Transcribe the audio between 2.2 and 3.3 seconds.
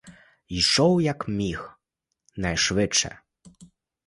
найшвидше.